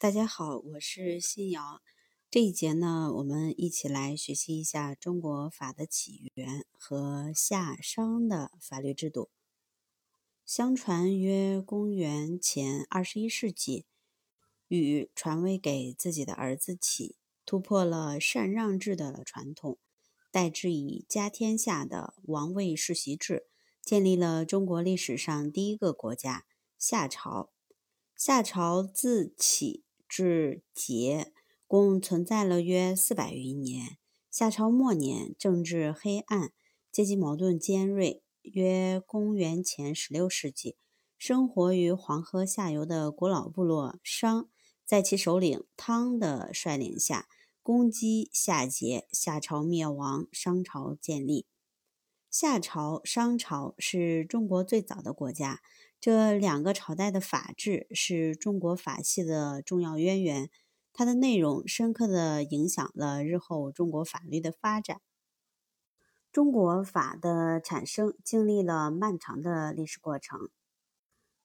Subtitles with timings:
[0.00, 1.82] 大家好，我是新瑶。
[2.30, 9.28] 这一节呢，我们一起来学习一下中国法的起源和夏商的法律制度。
[10.46, 13.84] 相传约公元前二十一世纪，
[14.68, 19.76] 禹传位给自己的儿子启，突破了禅让制的传统，
[20.30, 23.48] 代之以家天下的王位世袭制，
[23.82, 26.46] 建立了中国历史上第一个国家
[26.78, 27.50] 夏朝。
[28.16, 29.84] 夏朝自启。
[30.10, 31.28] 至桀
[31.68, 33.96] 共存在了约四百余年。
[34.28, 36.52] 夏朝末年，政治黑暗，
[36.90, 38.22] 阶级矛盾尖锐。
[38.42, 40.76] 约公元前十六世纪，
[41.18, 44.48] 生活于黄河下游的古老部落商，
[44.84, 47.28] 在其首领汤的率领下，
[47.62, 51.46] 攻击夏桀，夏朝灭亡，商朝建立。
[52.30, 55.60] 夏朝、商朝是中国最早的国家。
[56.00, 60.48] 这两个朝代的法制是中国法系的重要渊源，
[60.94, 65.02] 它的内容深刻地影响了日后中国法律的发展。
[66.32, 70.48] 中国法的产生经历了漫长的历史过程。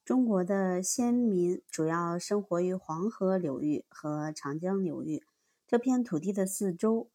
[0.05, 5.25] 中国的先民主要生活于黄河流域和长江流域
[5.67, 7.09] 这片土地的四周，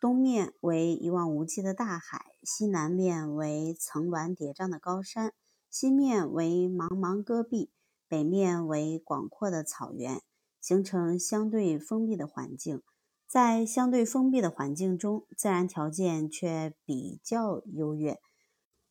[0.00, 5.34] 东面为一望无际的大海，西南面为层峦叠嶂的高山。
[5.78, 7.70] 西面为茫茫戈壁，
[8.08, 10.22] 北面为广阔的草原，
[10.58, 12.80] 形成相对封闭的环境。
[13.26, 18.18] 在相对封闭的环境中，自然条件却比较优越，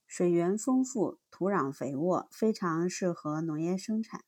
[0.06, 4.24] 水源丰富，土壤肥沃，非常适合农业生产。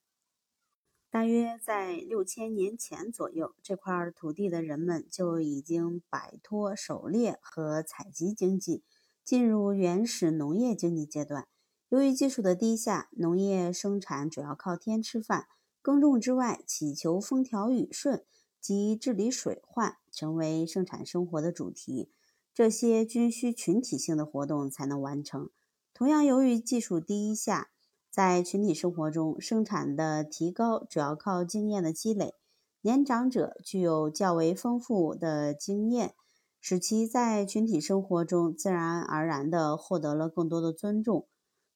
[1.11, 8.83] 大约在六千年前左右，这块土地的人们就已经摆脱狩猎和采集经济，
[9.23, 11.47] 进入原始农业经济阶段。
[11.89, 15.47] 由于技术的低下，农业生产主要靠天吃饭，
[15.81, 18.25] 耕种之外，祈求风调雨顺
[18.59, 22.11] 及治理水患成为生产生活的主题。
[22.53, 25.49] 这些均需群体性的活动才能完成。
[25.93, 27.69] 同样，由于技术低下，
[28.11, 32.33] 在群体生活中，生产的提高主要靠经验的积累。
[32.81, 36.15] 年长者具有较为丰富的经验，
[36.59, 41.25] 使其在群体生活中自然而然地获得了更多的尊重。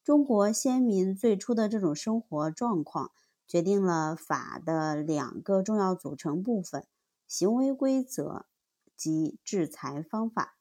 [0.03, 3.11] 中国先民最初的这种生活状况，
[3.47, 6.87] 决定了法的两个重要组成部分：
[7.27, 8.47] 行为规则
[8.97, 10.57] 及制裁方法。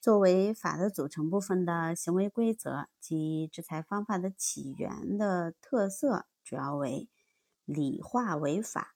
[0.00, 7.08] 作为法的组成部分的行为规则及制裁方法的起源的特色，主要为
[7.64, 8.94] 礼化为法。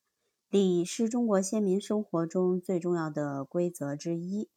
[0.49, 4.49] 礼是中国先民生活中最重要的规则之一。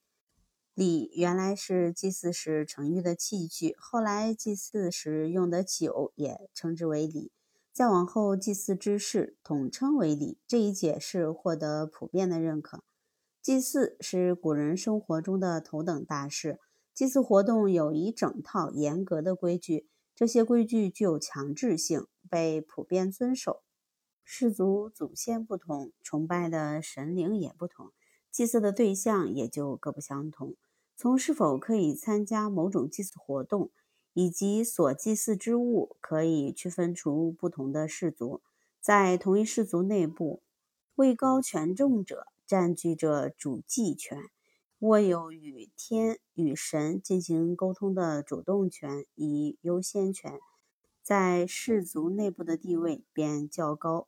[0.78, 7.32] 礼原来是祭祀时盛御的器具，后来祭祀时用的酒也称之为礼，
[7.74, 10.38] 再往后祭祀之事统称为礼。
[10.46, 12.84] 这一解释获得普遍的认可。
[13.42, 16.60] 祭祀是古人生活中的头等大事，
[16.94, 23.64] 祭祀活动有一整套严格的规矩，这些规矩具有强制性，被普遍遵守。
[24.24, 27.92] 氏族祖先不同，崇拜的神灵也不同，
[28.32, 30.56] 祭祀的对象也就各不相同。
[31.00, 33.70] 从是否可以参加某种祭祀活动，
[34.14, 38.42] 以及所祭祀之物，可以区分出不同的氏族。
[38.82, 40.42] 在同一氏族内部，
[40.96, 44.24] 位高权重者占据着主祭权，
[44.80, 50.40] 握有与天与神进行沟通的主动权，与优先权，
[51.04, 54.08] 在氏族内部的地位便较高。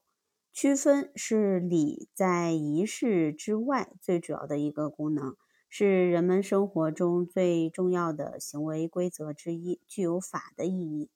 [0.51, 5.35] 区分是礼在仪式之外最主要的一个功能。
[5.71, 11.09] 是人们生活中最重要的行为规则之一，具有法的意义。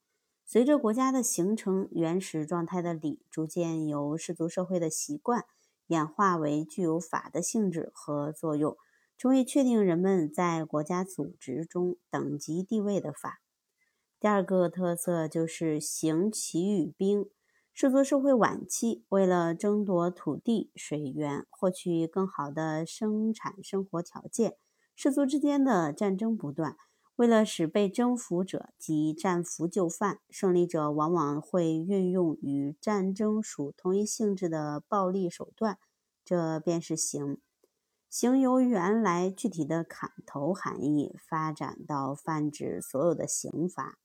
[0.45, 5.45] 随着国家的形成，原始状态的礼逐渐由氏族社会的习惯
[5.87, 8.77] 演化为具有法的性质和作用，
[9.17, 13.41] 成为确定人们在国家组织中等级地位的法。
[14.19, 17.25] 第二个特色就是行齐与兵。
[17.75, 24.57] 氏族社会晚期，为了争夺土地、水源，获取更好的生产生活条件，
[24.95, 26.77] 氏族之间的战争不断。
[27.15, 35.79] 为了使被征服者及战俘就范，胜利者往往会运用与战争属同一性质的暴力手段，
[36.23, 37.39] 这便是刑。
[38.07, 43.97] 刑由原来具体的砍头含义，发展到泛指所有的刑罚。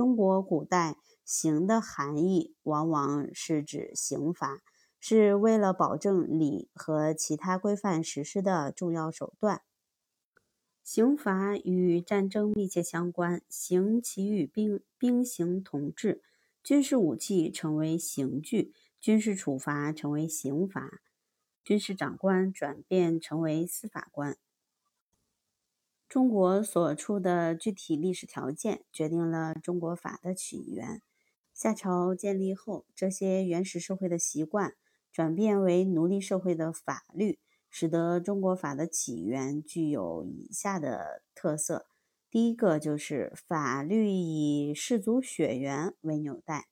[0.00, 0.96] 中国古代。
[1.22, 4.62] 刑的含义往往是指刑罚，
[4.98, 9.60] 是为了保证礼和其他规范实施的重要手段。
[10.82, 16.22] 刑罚与战争密切相关，刑其与兵，兵刑同治，
[16.64, 21.02] 军事武器成为刑具，军事处罚成为刑罚，
[21.62, 24.38] 军事长官转变成为司法官。
[26.10, 31.00] 中国所处的具体历史条件决定了中国法的起源。
[31.54, 34.74] 夏朝建立后，这些原始社会的习惯
[35.12, 41.86] 转变为奴隶社会的法律，使得中国法的起源具有以下的特色：
[42.28, 46.66] 第一个就是法律以氏族血缘为纽带。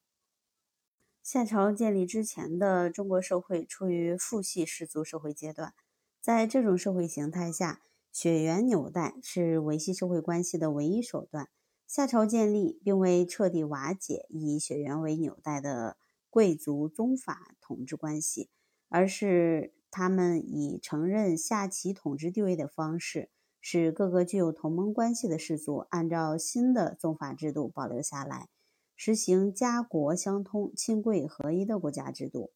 [1.22, 5.74] 夏朝建立之前的中国社会处于父系氏族社会阶段，
[6.20, 7.82] 在这种社会形态下。
[8.12, 11.48] 血缘纽带是维系社会关系的唯一手段。
[11.86, 15.96] 夏朝建立，并未彻底瓦解以血缘为纽带的
[16.28, 18.50] 贵族宗法统治关系，
[18.88, 28.48] 而是他们以承认夏齐统治地位的方式，使各个具有同盟关系的氏族按照新的宗法制度保留下来，
[28.94, 32.50] 实行家国相通、亲贵合一的国家制度。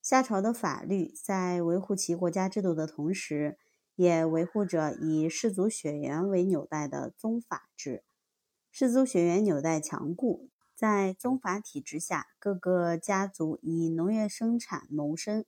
[0.00, 3.58] 夏朝的法律在维护其国家制度的同时，
[3.94, 8.04] 也维护着以氏族血缘为纽带的宗法制。
[8.70, 15.44] 氏族血缘纽带强固，在宗法体制下，各个家族以农业生产谋生。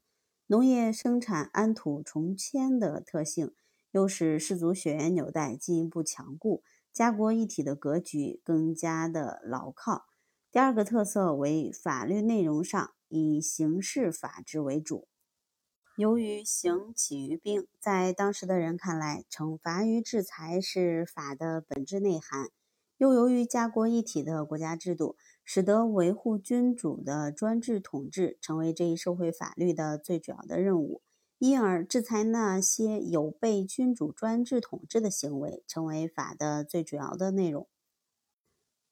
[0.46, 3.55] 农业生产安土重迁的特性，
[3.93, 6.62] 又使氏族血缘纽带进一步强固，
[6.93, 10.05] 家国一体的格局更加的牢靠。
[10.52, 15.08] 第二个特色为法律内容上以刑事法制为主。
[15.96, 22.49] 由于刑起于兵，在当时的人看来，惩罚与制裁是法的本质内涵。
[22.96, 31.00] 又由于家国一体的国家制度，使得维护君主的专制统治成为这一社会法律的最主要的任务，
[31.38, 37.69] 因而制裁那些有悖君主专制统治的行为，成为法的最主要的内容。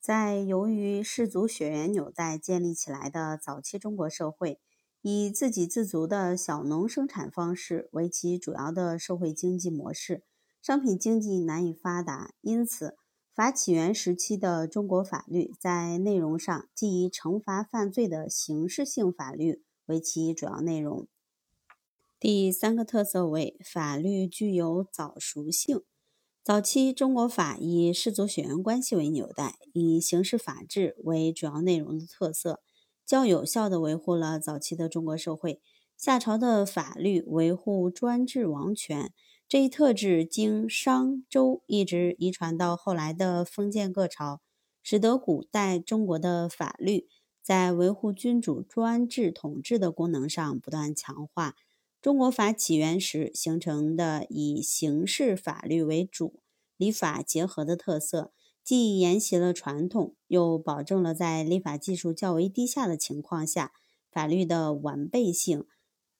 [0.00, 4.60] 在由于氏族血缘纽带建立起来的早期中国社会。
[5.02, 10.22] 以自给自足的小农生产方式为其主要的社会经济模式，
[10.62, 12.96] 商品经济难以发达，因此
[13.34, 21.08] 法起源时期的中国法律在内容上即以惩罚犯罪的刑事性法律为其主要内容。
[22.20, 25.82] 第三个特色为法律具有早熟性。
[26.44, 32.60] 早期中国法以氏族血缘关系为纽带，以刑事法治为主要内容的特色。
[33.12, 35.60] 较有效地维护了早期的中国社会。
[35.98, 39.12] 夏朝的法律维护专制王权
[39.46, 44.40] 这一特质，经商周一直遗传到后来的封建各朝，
[44.82, 47.06] 使得古代中国的法律
[47.42, 51.54] 在维护君主专制统治的功能上不断强化。
[52.00, 56.40] 中国法起源时形成的以刑事法律为主、
[56.78, 58.32] 礼法结合的特色。
[58.64, 63.72] 既沿袭了传统，又保证了在立法技术较为低下的情况下，
[64.10, 65.64] 法律的完备性。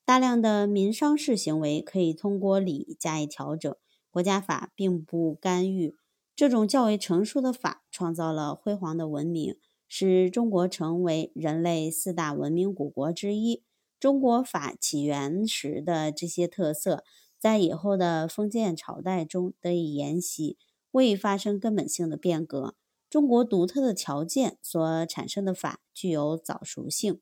[0.05, 3.75] 大量的民商事行为可以通过礼加以调整，
[4.11, 5.95] 国家法并不干预。
[6.35, 9.57] 这种较为成熟的法，创造了辉煌的文明，
[9.87, 13.63] 使中国成为人类四大文明古国之一。
[14.01, 17.05] 中国法起源时的这些特色，
[17.39, 20.59] 在以后的封建朝代中得以沿袭。
[20.93, 22.77] 未发生根本性的变革，
[23.11, 27.21] 中国独特的条件所产生的法具有早熟性。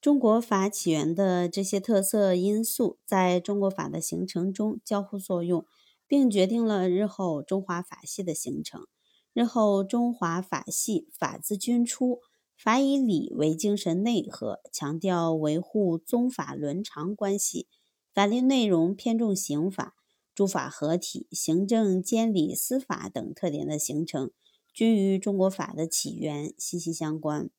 [0.00, 5.64] 中国法起源的这些特色因素，在中国法的形成中交互作用，
[6.06, 8.86] 并决定了日后中华法系的形成。
[9.32, 12.20] 日后中华法系法自君出，
[12.54, 17.66] 法以礼为精神内核，强调维护宗法伦常关系，
[18.12, 19.94] 法律内容偏重刑法。
[20.34, 24.30] 诸法合体、行政、监理、司法等特点的形成，
[24.72, 27.50] 均与中国法的起源息息相关。